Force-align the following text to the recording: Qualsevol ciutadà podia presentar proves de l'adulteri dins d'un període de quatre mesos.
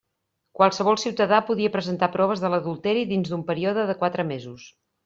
Qualsevol 0.59 0.97
ciutadà 1.01 1.41
podia 1.51 1.73
presentar 1.77 2.11
proves 2.17 2.43
de 2.47 2.53
l'adulteri 2.55 3.07
dins 3.13 3.31
d'un 3.35 3.49
període 3.53 3.89
de 3.93 3.99
quatre 4.03 4.29
mesos. 4.35 4.71